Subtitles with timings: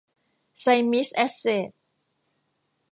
[0.61, 1.69] ไซมิส แอสเสท